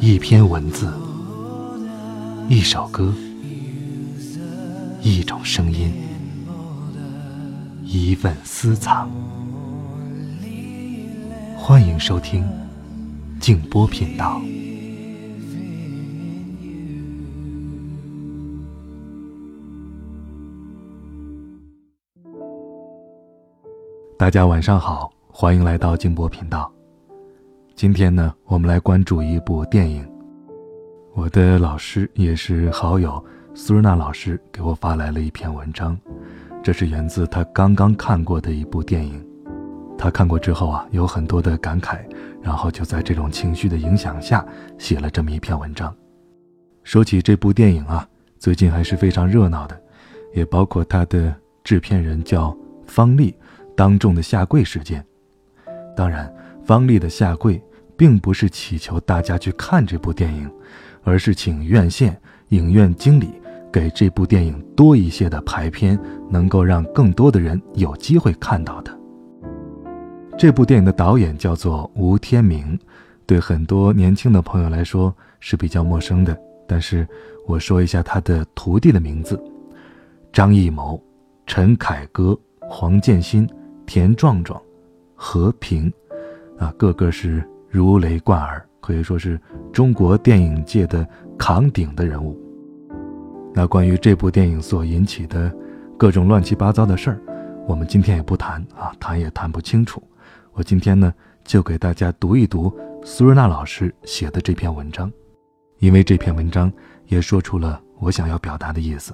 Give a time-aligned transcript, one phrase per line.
[0.00, 0.92] 一篇文字，
[2.48, 3.12] 一首歌，
[5.02, 5.92] 一种声音，
[7.82, 9.10] 一份私藏。
[11.56, 12.48] 欢迎收听
[13.40, 14.40] 静波频道。
[24.16, 26.72] 大家晚上好，欢迎来到静波频道。
[27.78, 30.04] 今天呢，我们来关注一部电影。
[31.14, 35.96] 我的老师也是好友苏日娜老师给我发来了一篇文章，
[36.60, 39.24] 这是源自他刚刚看过的一部电影。
[39.96, 42.00] 他看过之后啊，有很多的感慨，
[42.42, 44.44] 然后就在这种情绪的影响下
[44.76, 45.94] 写了这么一篇文章。
[46.82, 48.04] 说起这部电影啊，
[48.40, 49.80] 最近还是非常热闹的，
[50.34, 52.52] 也包括他的制片人叫
[52.88, 53.32] 方丽。
[53.76, 55.06] 当众的下跪事件，
[55.96, 56.28] 当然，
[56.64, 57.62] 方丽的下跪
[57.98, 60.50] 并不是祈求大家去看这部电影，
[61.02, 63.28] 而是请院线影院经理
[63.70, 65.98] 给这部电影多一些的排片，
[66.30, 68.98] 能够让更多的人有机会看到的。
[70.38, 72.78] 这部电影的导演叫做吴天明，
[73.26, 76.34] 对很多年轻的朋友来说是比较陌生的，
[76.66, 77.06] 但是
[77.46, 79.38] 我说一下他的徒弟的名字：
[80.32, 81.02] 张艺谋、
[81.46, 83.46] 陈凯歌、黄建新。
[83.90, 84.60] 田壮壮、
[85.14, 85.90] 和平，
[86.58, 89.40] 啊，个个是如雷贯耳，可以说是
[89.72, 91.06] 中国电影界的
[91.38, 92.38] 扛鼎的人物。
[93.54, 95.54] 那关于这部电影所引起的
[95.98, 97.20] 各种乱七八糟的事儿，
[97.66, 100.02] 我们今天也不谈啊，谈也谈不清楚。
[100.52, 101.12] 我今天呢，
[101.44, 102.72] 就给大家读一读
[103.04, 105.12] 苏瑞娜老师写的这篇文章，
[105.78, 106.72] 因为这篇文章
[107.06, 109.12] 也说出了我想要表达的意思。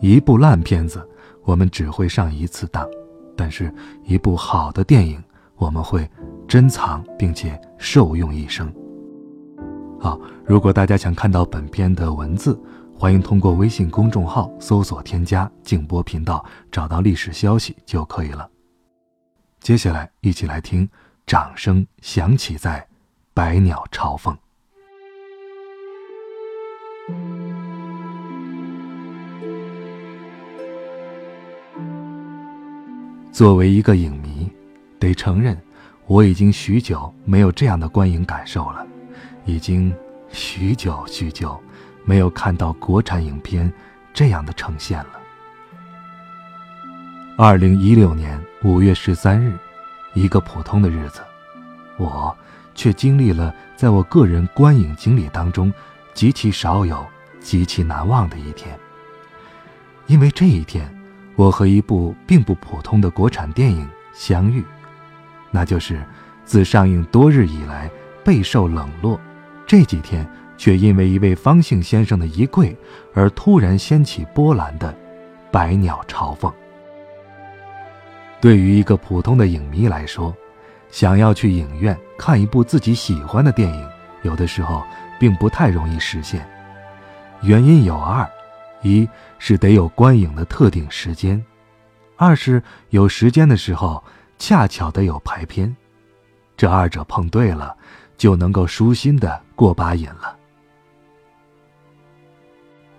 [0.00, 1.06] 一部烂片子，
[1.44, 2.88] 我们只会上一次当。
[3.34, 3.72] 但是，
[4.04, 5.22] 一部好的电影，
[5.62, 6.10] 我们会
[6.48, 8.66] 珍藏并且受用一生。
[10.00, 12.60] 好，如果大家想看到本片的文字，
[12.92, 18.50] 欢迎通过微信公众号搜索添加“静波频道”，找到历史消息就可以了。
[19.60, 20.88] 接下来，一起来听
[21.24, 22.84] 掌声响起在
[23.32, 24.36] 百鸟朝凤。
[33.30, 34.21] 作为一个影，
[35.02, 35.60] 得承认，
[36.06, 38.86] 我已经许久没有这样的观影感受了，
[39.44, 39.92] 已经
[40.30, 41.60] 许久许久
[42.04, 43.70] 没有看到国产影片
[44.14, 45.10] 这样的呈现了。
[47.36, 49.58] 二零一六年五月十三日，
[50.14, 51.20] 一个普通的日子，
[51.96, 52.32] 我
[52.72, 55.74] 却经历了在我个人观影经历当中
[56.14, 57.04] 极其少有、
[57.40, 58.78] 极其难忘的一天，
[60.06, 60.88] 因为这一天。
[61.34, 64.62] 我和一部并不普通的国产电影相遇，
[65.52, 66.02] 那就是
[66.44, 67.88] 自上映多日以来
[68.24, 69.20] 备受冷落，
[69.66, 70.26] 这几天
[70.56, 72.76] 却因为一位方姓先生的一跪
[73.14, 74.90] 而突然掀起波澜的
[75.52, 76.50] 《百鸟朝凤》。
[78.40, 80.34] 对于一个普通的影迷来说，
[80.90, 83.88] 想要去影院看一部自己喜欢的电影，
[84.22, 84.82] 有的时候
[85.20, 86.44] 并不太容易实现，
[87.42, 88.28] 原因有二。
[88.82, 89.08] 一
[89.38, 91.40] 是得有观影的特定时间，
[92.16, 94.02] 二是有时间的时候
[94.44, 95.72] 恰巧的有排片，
[96.56, 97.76] 这二者碰对了，
[98.18, 100.36] 就能够舒心的过把瘾了。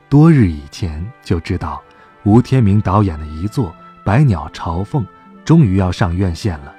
[0.07, 1.83] 多日以前就知道，
[2.23, 3.71] 吴天明导演的一作
[4.05, 5.03] 《百鸟朝凤》
[5.43, 6.73] 终于要上院线了，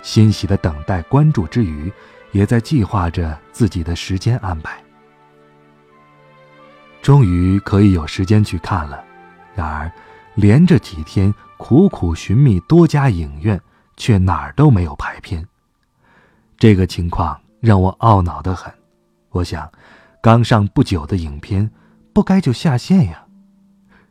[0.00, 1.92] 欣喜的等待关注之余，
[2.30, 4.82] 也在计划着自己的时间安排。
[7.02, 9.04] 终于可以有时间去看了，
[9.54, 9.92] 然而，
[10.34, 13.60] 连着几天苦苦寻觅多家影院，
[13.96, 15.46] 却哪儿都没有排片。
[16.58, 18.72] 这个情况让我懊恼的很。
[19.30, 19.70] 我想，
[20.20, 21.70] 刚上不久的影片，
[22.12, 23.24] 不该就下线呀？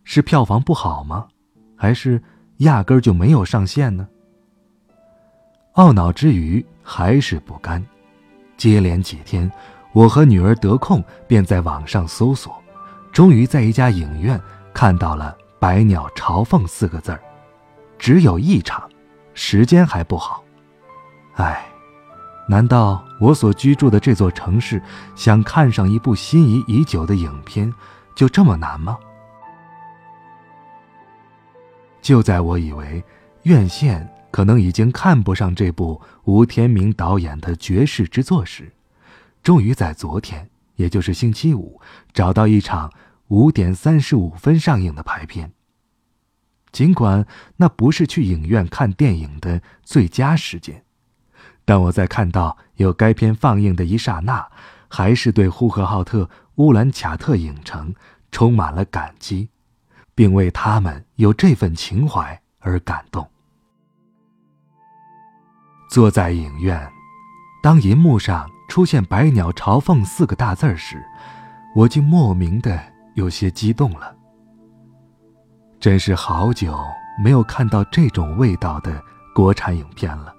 [0.03, 1.28] 是票房不好吗？
[1.78, 2.22] 还是
[2.58, 4.08] 压根儿就没有上线呢？
[5.75, 7.84] 懊恼之余，还是不甘。
[8.58, 9.50] 接连几天，
[9.94, 12.61] 我和女儿得空便在网上搜索。
[13.11, 14.40] 终于在一家影院
[14.73, 17.22] 看到了“百鸟朝凤”四个字儿，
[17.97, 18.90] 只有一场，
[19.34, 20.44] 时间还不好。
[21.36, 21.66] 唉，
[22.48, 24.82] 难道我所居住的这座城市
[25.16, 27.74] 想看上一部心仪已久的影片，
[28.16, 28.98] 就这么难吗？
[32.02, 33.04] 就在我以为
[33.44, 38.72] 院线可能已经看不上这部吴天明导演的绝世之作时，
[39.44, 40.48] 终于在昨天。
[40.78, 41.80] 也就是星期五，
[42.12, 42.92] 找到一场
[43.28, 45.52] 五点三十五分上映的排片。
[46.72, 47.26] 尽管
[47.58, 50.84] 那不是去影院看电影的最佳时间，
[51.66, 54.47] 但我在看到有该片放映的一刹那，
[54.88, 57.94] 还是对呼和浩特乌兰恰特影城
[58.32, 59.50] 充满了感激，
[60.16, 63.29] 并为他们有这份情怀而感动。
[65.90, 66.90] 坐在影院，
[67.62, 71.03] 当银幕上出现“百鸟朝凤”四个大字时，
[71.76, 72.82] 我竟莫名的
[73.16, 74.16] 有些激动了。
[75.82, 76.78] 真是好久
[77.24, 80.32] 没有看到这种味道的国产影片了。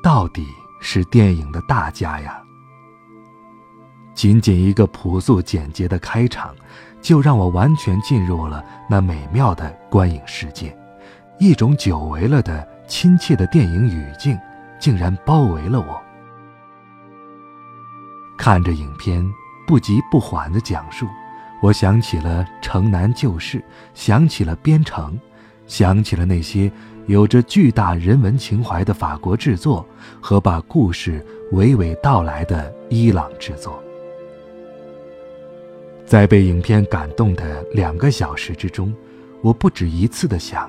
[0.00, 0.46] 到底
[0.80, 2.40] 是电影的大家呀！
[4.14, 6.54] 仅仅一个朴素简洁的开场，
[7.00, 10.76] 就让我完全进入了那美妙的观影世界，
[11.40, 14.38] 一种久违了的亲切的电影语境
[14.78, 16.00] 竟然包围了我。
[18.38, 19.24] 看着影片
[19.66, 21.08] 不急不缓的讲述。
[21.62, 23.62] 我想起了城南旧事，
[23.94, 25.16] 想起了边城，
[25.68, 26.68] 想起了那些
[27.06, 29.86] 有着巨大人文情怀的法国制作
[30.20, 33.80] 和把故事娓娓道来的伊朗制作。
[36.04, 38.92] 在被影片感动的两个小时之中，
[39.40, 40.68] 我不止一次的想：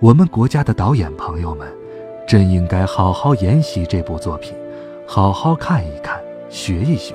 [0.00, 1.70] 我们国家的导演朋友们，
[2.26, 4.54] 真应该好好研习这部作品，
[5.06, 6.18] 好好看一看，
[6.48, 7.14] 学一学。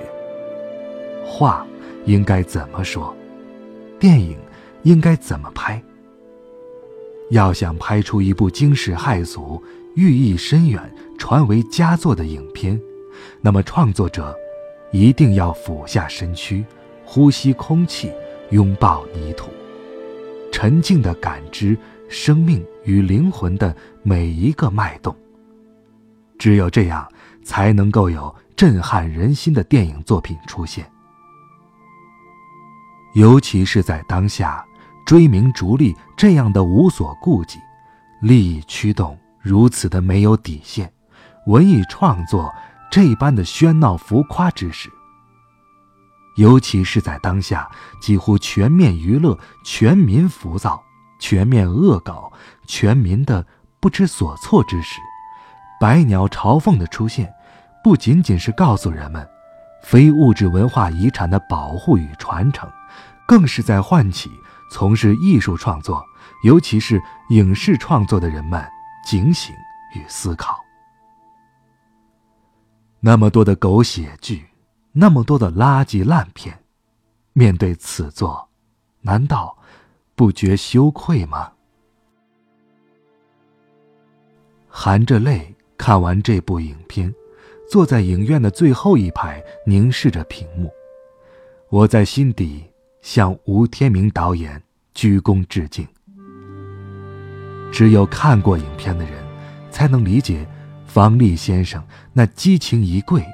[1.26, 1.66] 画。
[2.06, 3.16] 应该怎么说？
[4.00, 4.38] 电影
[4.84, 5.82] 应该怎么拍？
[7.30, 9.62] 要想拍出一部惊世骇俗、
[9.96, 10.82] 寓意深远、
[11.18, 12.80] 传为佳作的影片，
[13.42, 14.36] 那么创作者
[14.92, 16.66] 一定要俯下身躯，
[17.06, 18.12] 呼吸空气，
[18.50, 19.50] 拥抱泥土，
[20.52, 21.78] 沉静地感知
[22.10, 25.16] 生命与灵魂的每一个脉动。
[26.38, 27.08] 只有这样，
[27.44, 30.86] 才能够有震撼人心的电影作品出现。
[33.14, 34.64] 尤其是在当下，
[35.06, 37.60] 追名逐利这样的无所顾忌，
[38.22, 40.92] 利益驱动如此的没有底线，
[41.48, 42.54] 文艺创作
[42.90, 44.90] 这般的喧闹浮夸之时，
[46.38, 47.70] 尤其是在当下
[48.02, 50.82] 几乎全面娱乐、全民浮躁、
[51.20, 52.32] 全面恶搞、
[52.66, 53.46] 全民的
[53.80, 55.00] 不知所措之时，
[55.80, 57.34] 百鸟朝凤的出现，
[57.84, 59.28] 不仅仅是告诉人们，
[59.84, 62.70] 非物质文化遗产的保护与传承。
[63.28, 64.30] 更是在唤起
[64.70, 66.04] 从事艺术创作，
[66.44, 68.62] 尤其是影视创作的人们
[69.06, 69.56] 警醒
[69.96, 70.60] 与思考。
[73.00, 74.46] 那么多的狗血剧，
[74.92, 76.62] 那么多的垃圾烂片，
[77.32, 78.50] 面对此作，
[79.00, 79.58] 难道
[80.14, 81.54] 不觉羞愧吗？
[84.68, 87.14] 含着泪看完这部影片，
[87.72, 90.70] 坐在影院的最后一排，凝视着屏幕，
[91.70, 92.66] 我在心底。
[93.02, 94.62] 向吴天明导演
[94.94, 95.88] 鞠躬致敬。
[97.72, 99.14] 只有看过影片的人，
[99.72, 100.46] 才能理解
[100.86, 101.84] 方力先生
[102.14, 103.26] 那激情一跪，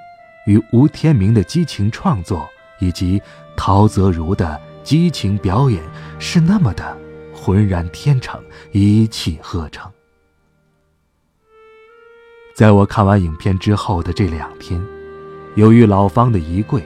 [0.45, 2.47] 与吴天明的激情创作，
[2.79, 3.21] 以及
[3.57, 5.83] 陶泽如的激情表演
[6.17, 6.97] 是那么的
[7.33, 8.41] 浑然天成，
[8.71, 9.91] 一气呵成。
[12.57, 14.81] 在我看完影片之后的这两天，
[15.53, 16.83] 由于老方的一跪，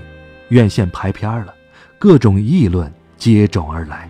[0.50, 1.56] 院线排片了。
[1.97, 4.09] 各种议论接踵而来。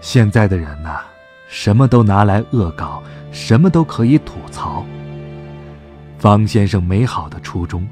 [0.00, 0.98] 现在的人呐，
[1.46, 3.00] 什么都拿来恶搞，
[3.30, 4.84] 什么都可以吐槽。
[6.18, 7.86] 方先生美好的初衷，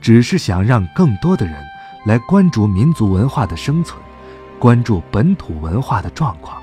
[0.00, 1.54] 只是想让更多的人
[2.04, 3.96] 来关注民族文化的生存，
[4.58, 6.60] 关注本土文化的状况，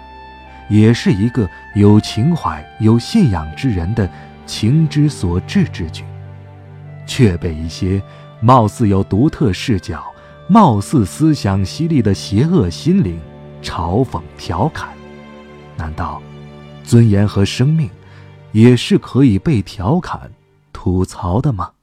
[0.68, 4.10] 也是一个有情怀、有信仰之人的
[4.50, 6.04] 情之所至之举，
[7.06, 8.02] 却被一些
[8.42, 10.04] 貌似有独特视角。
[10.52, 13.22] 貌似思想犀利的邪恶心灵，
[13.62, 14.90] 嘲讽调侃，
[15.78, 16.20] 难道
[16.84, 17.88] 尊严和生命
[18.52, 20.32] 也是可以被调侃、
[20.74, 21.74] 吐槽的吗？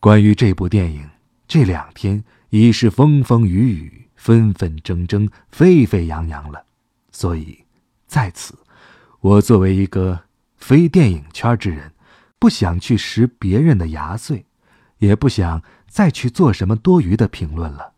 [0.00, 1.08] 关于这部电影，
[1.46, 6.64] 这两天已是风风雨雨、纷纷争争、沸沸扬扬了，
[7.12, 7.64] 所以
[8.08, 8.58] 在此，
[9.20, 10.20] 我作为一个
[10.56, 11.92] 非电影圈之人，
[12.38, 14.46] 不想去食别人的牙碎。
[14.98, 17.92] 也不想再去做什么多余的评论了。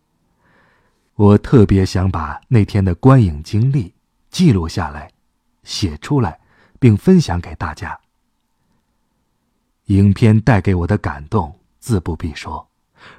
[1.15, 3.95] 我特别想把那天的观影经历
[4.31, 5.13] 记录下来，
[5.63, 6.41] 写出来，
[6.81, 7.97] 并分享给大家。
[9.85, 12.69] 影片带给我的感动自不必说，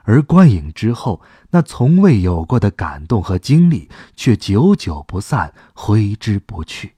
[0.04, 6.96] 而观影之后那从未有过的感动和经历却久久不散，挥之不去。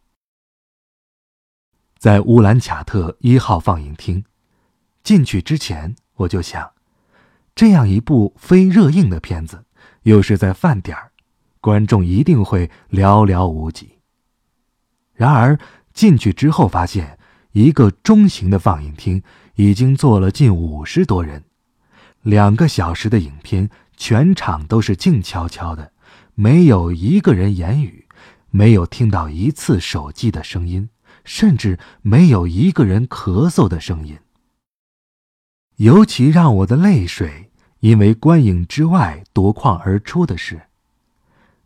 [2.02, 4.26] 在乌兰卡特一号放映厅
[5.04, 5.96] 进去之前。
[6.16, 6.72] 我就想，
[7.54, 9.66] 这样一部非热映的片子，
[10.02, 11.12] 又是在饭点儿，
[11.60, 14.00] 观众一定会寥寥无几。
[15.14, 15.60] 然而
[15.94, 17.20] 进去之后发现，
[17.52, 19.22] 一个中型的放映厅
[19.54, 21.44] 已经坐了近五十多人。
[22.24, 25.94] 两个小时的影片，全场都是静悄悄的，
[26.34, 28.08] 没有一个人言语，
[28.50, 30.90] 没有听到一次手机的声音，
[31.24, 34.20] 甚至没有一个人咳嗽的声音。
[35.78, 40.62] 尤其让我的泪水因为观影之外夺眶而出的是，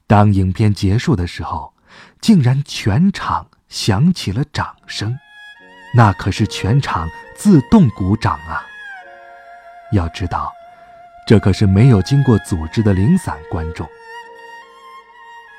[0.08, 1.74] 当影片结束的时候，
[2.22, 5.18] 竟然全场响起了掌声，
[5.96, 8.64] 那可是全场自动鼓掌啊！
[9.92, 10.54] 要知道，
[11.28, 13.86] 这可是没有经过组织的零散观众。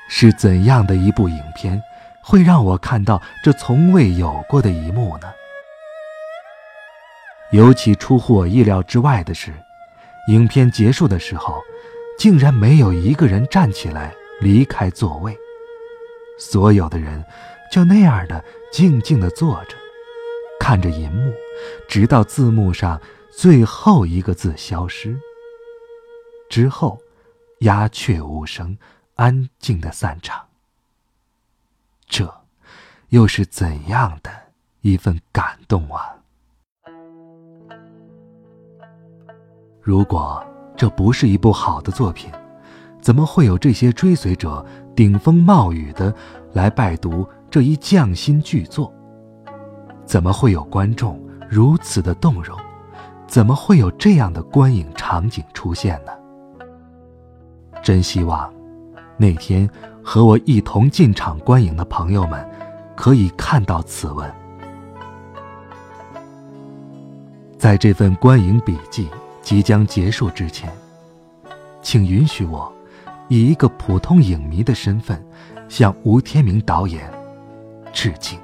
[0.09, 1.81] 是怎样的一部影片，
[2.27, 5.31] 会让我看到这从未有过的一幕呢？
[7.53, 9.53] 尤其出乎我意料之外的是，
[10.27, 11.61] 影片结束的时候，
[12.19, 15.37] 竟然没有一个人站起来离开座位，
[16.37, 17.23] 所有的人
[17.71, 18.43] 就那样的
[18.73, 19.77] 静静的坐着，
[20.59, 21.33] 看着银幕，
[21.87, 25.17] 直到字幕上最后一个字消失
[26.49, 26.99] 之后，
[27.59, 28.77] 鸦雀无声，
[29.15, 30.46] 安静的散场。
[32.07, 32.33] 这，
[33.09, 34.31] 又是怎样的
[34.81, 36.15] 一份感动啊！
[39.81, 40.43] 如果
[40.75, 42.31] 这不是一部好的作品，
[43.01, 46.13] 怎么会有这些追随者顶风冒雨的
[46.53, 48.93] 来拜读这一匠心巨作？
[50.05, 52.57] 怎么会有观众如此的动容？
[53.27, 56.11] 怎么会有这样的观影场景出现呢？
[57.83, 58.51] 真希望
[59.17, 59.69] 那天
[60.09, 62.49] 和我一同进场观影的朋友们
[62.95, 64.33] 可以看到此文，
[67.57, 69.09] 在这份观影笔记。
[69.41, 70.69] 即将结束之前，
[71.81, 72.73] 请允许我
[73.27, 75.21] 以一个普通影迷的身份，
[75.69, 77.09] 向吴天明导演
[77.93, 78.39] 致敬，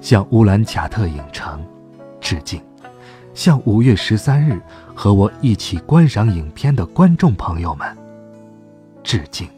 [0.00, 1.64] 向乌兰贾特影城
[2.20, 2.60] 致敬，
[3.32, 4.60] 向五月十三日
[4.92, 7.96] 和我一起观赏影片的观众朋友们
[9.02, 9.48] 致敬。